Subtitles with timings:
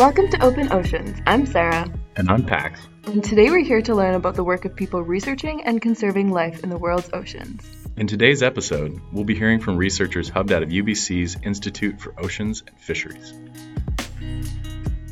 [0.00, 1.20] Welcome to Open Oceans.
[1.26, 1.86] I'm Sarah.
[2.16, 2.88] And I'm Pax.
[3.04, 6.64] And today we're here to learn about the work of people researching and conserving life
[6.64, 7.62] in the world's oceans.
[7.98, 12.62] In today's episode, we'll be hearing from researchers hubbed out of UBC's Institute for Oceans
[12.66, 13.34] and Fisheries.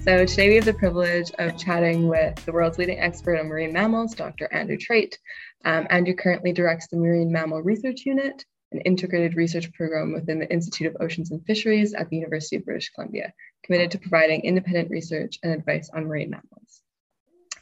[0.05, 3.75] So, today we have the privilege of chatting with the world's leading expert on marine
[3.75, 4.51] mammals, Dr.
[4.51, 5.19] Andrew Trites.
[5.67, 8.43] Um, Andrew currently directs the Marine Mammal Research Unit,
[8.73, 12.65] an integrated research program within the Institute of Oceans and Fisheries at the University of
[12.65, 13.33] British Columbia,
[13.65, 16.83] committed to providing independent research and advice on marine mammals.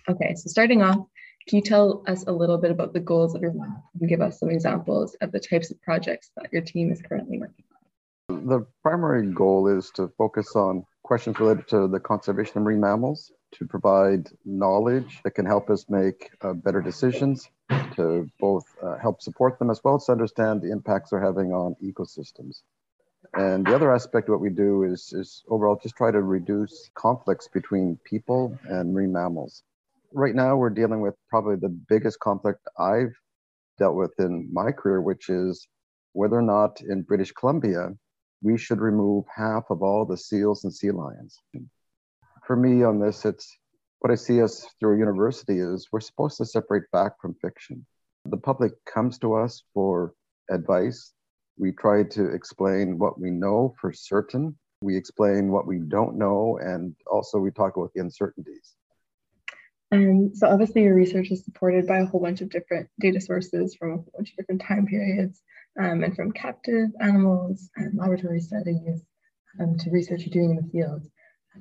[0.09, 1.07] Okay, so starting off,
[1.49, 4.21] can you tell us a little bit about the goals of your lab and give
[4.21, 7.65] us some examples of the types of projects that your team is currently working
[8.31, 8.47] on?
[8.47, 13.31] The primary goal is to focus on questions related to the conservation of marine mammals,
[13.53, 17.49] to provide knowledge that can help us make uh, better decisions,
[17.95, 21.75] to both uh, help support them as well as understand the impacts they're having on
[21.83, 22.63] ecosystems.
[23.35, 26.91] And the other aspect of what we do is, is overall just try to reduce
[26.95, 29.63] conflicts between people and marine mammals.
[30.13, 33.15] Right now, we're dealing with probably the biggest conflict I've
[33.79, 35.67] dealt with in my career, which is
[36.13, 37.91] whether or not in British Columbia
[38.43, 41.41] we should remove half of all the seals and sea lions.
[42.47, 43.59] For me, on this, it's
[43.99, 47.85] what I see us through a university is we're supposed to separate fact from fiction.
[48.25, 50.15] The public comes to us for
[50.49, 51.13] advice.
[51.59, 54.57] We try to explain what we know for certain.
[54.81, 58.75] We explain what we don't know, and also we talk about the uncertainties.
[59.91, 63.21] And um, so, obviously, your research is supported by a whole bunch of different data
[63.21, 65.43] sources from a whole bunch of different time periods
[65.81, 69.03] um, and from captive animals and laboratory studies
[69.61, 71.09] um, to research you're doing in the field.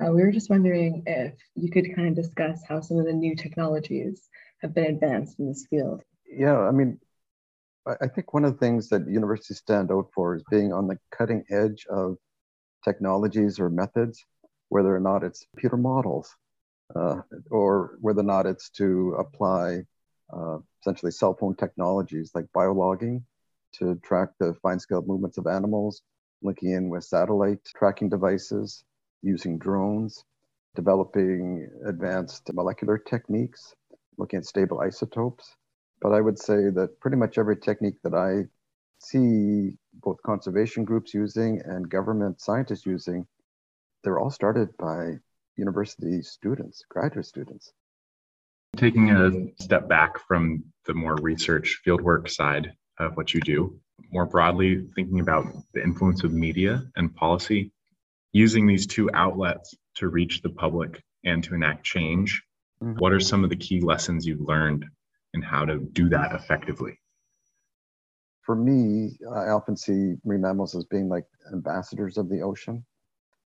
[0.04, 3.14] Uh, we were just wondering if you could kind of discuss how some of the
[3.14, 4.30] new technologies
[4.62, 6.02] have been advanced in this field.
[6.28, 7.00] Yeah, I mean,
[7.88, 10.98] I think one of the things that universities stand out for is being on the
[11.12, 12.18] cutting edge of
[12.84, 14.26] technologies or methods,
[14.70, 16.36] whether or not it's computer models
[16.96, 19.84] uh, or whether or not it's to apply
[20.36, 23.24] uh, essentially cell phone technologies like biologging
[23.74, 26.02] to track the fine scale movements of animals,
[26.42, 28.84] linking in with satellite tracking devices,
[29.26, 30.24] using drones,
[30.76, 33.74] developing advanced molecular techniques,
[34.18, 35.56] looking at stable isotopes.
[36.02, 38.48] But I would say that pretty much every technique that I
[39.00, 43.26] see both conservation groups using and government scientists using,
[44.04, 45.16] they're all started by
[45.58, 47.74] university students, graduate students.
[48.78, 49.32] Taking a
[49.64, 53.78] step back from the more research fieldwork side, of what you do.
[54.12, 57.72] More broadly, thinking about the influence of media and policy,
[58.36, 62.44] using these two outlets to reach the public and to enact change.
[62.84, 63.00] Mm-hmm.
[63.00, 64.84] What are some of the key lessons you've learned
[65.34, 67.00] and how to do that effectively?
[68.42, 71.24] For me, I often see marine mammals as being like
[71.54, 72.86] ambassadors of the ocean,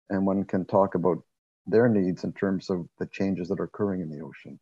[0.09, 1.19] and one can talk about
[1.67, 4.59] their needs in terms of the changes that are occurring in the ocean.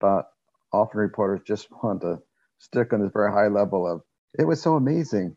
[0.00, 0.30] But
[0.72, 2.22] often reporters just want to
[2.56, 4.00] stick on this very high level of
[4.38, 5.36] it was so amazing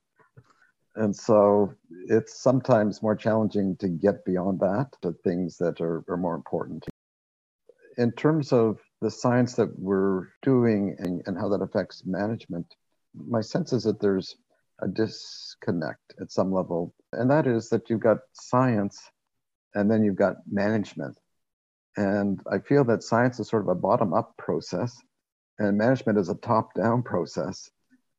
[0.96, 1.74] and so
[2.08, 6.86] it's sometimes more challenging to get beyond that to things that are, are more important
[7.98, 12.66] in terms of the science that we're doing and, and how that affects management
[13.16, 14.36] my sense is that there's
[14.82, 16.94] a disconnect at some level.
[17.14, 19.02] And that is that you've got science
[19.74, 21.18] and then you've got management.
[21.98, 25.02] And i feel that science is sort of a bottom up process
[25.60, 27.70] and management is a top down process.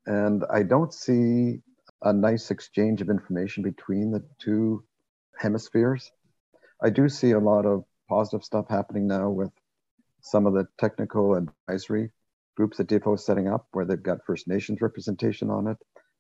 [0.07, 1.61] And I don't see
[2.03, 4.85] a nice exchange of information between the two
[5.39, 6.11] hemispheres.
[6.83, 9.51] I do see a lot of positive stuff happening now with
[10.21, 12.11] some of the technical advisory
[12.57, 15.77] groups that DFO is setting up, where they've got First Nations representation on it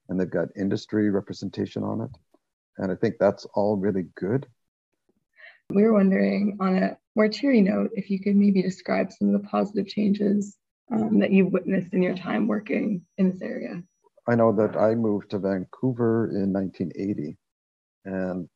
[0.09, 2.11] and they've got industry representation on it.
[2.79, 4.47] And I think that's all really good.
[5.71, 9.43] We were wondering on a more cheery note if you could maybe describe some of
[9.43, 10.57] the positive changes
[10.93, 13.83] um, that you've witnessed in your time working in this area?
[14.29, 17.37] I know that I moved to Vancouver in 1980.
[18.05, 18.49] And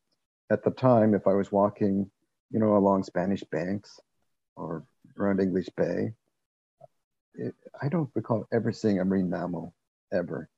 [0.50, 2.10] at the time, if I was walking,
[2.50, 4.00] you know, along Spanish banks
[4.56, 4.84] or
[5.18, 6.12] around English Bay,
[7.34, 9.74] it, I don't recall ever seeing a marine mammal
[10.12, 10.48] ever.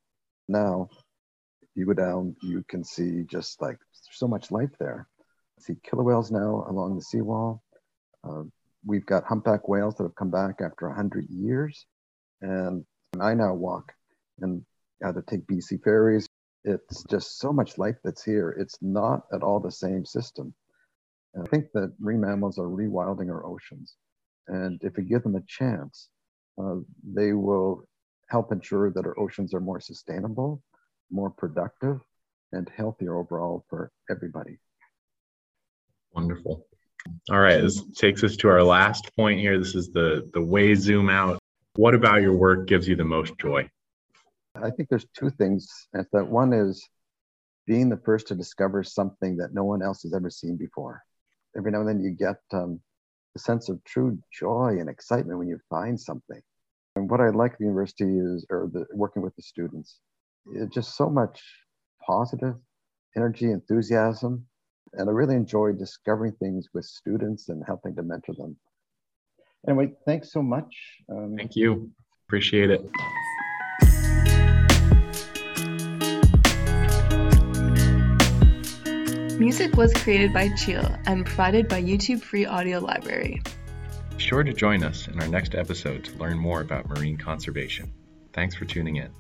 [0.49, 0.89] Now,
[1.61, 5.07] if you go down, you can see just like so much life there.
[5.59, 7.63] I see killer whales now along the seawall.
[8.25, 8.45] Uh,
[8.87, 11.85] we've got humpback whales that have come back after 100 years.
[12.41, 12.85] And
[13.21, 13.93] I now walk
[14.41, 14.65] and
[15.05, 16.29] either take BC ferries.
[16.65, 18.51] It's just so much life that's here.
[18.51, 20.55] It's not at all the same system.
[21.35, 23.97] And I think that marine mammals are rewilding our oceans.
[24.49, 26.09] And if we give them a chance,
[26.63, 27.85] uh, they will
[28.29, 30.63] help ensure that our oceans are more sustainable,
[31.11, 32.01] more productive,
[32.53, 34.59] and healthier overall for everybody.
[36.15, 36.67] Wonderful.
[37.31, 39.59] All right, this takes us to our last point here.
[39.59, 41.39] This is the the way zoom out.
[41.75, 43.69] What about your work gives you the most joy?
[44.63, 45.69] I think there's two things.
[45.93, 46.87] And that one is
[47.67, 51.03] being the first to discover something that no one else has ever seen before.
[51.57, 52.81] Every now and then you get um,
[53.37, 56.41] a sense of true joy and excitement when you find something.
[56.97, 59.99] And what I like the university is, or the, working with the students,
[60.55, 61.43] is just so much
[62.07, 62.55] positive
[63.17, 64.47] energy, enthusiasm.
[64.95, 68.57] And I really enjoy discovering things with students and helping to mentor them.
[69.67, 70.75] Anyway, thanks so much.
[71.09, 71.91] Um, Thank you.
[72.27, 72.85] Appreciate it.
[79.53, 83.43] Music was created by Chill and provided by YouTube Free Audio Library.
[84.17, 87.93] Be sure to join us in our next episode to learn more about marine conservation.
[88.33, 89.11] Thanks for tuning in.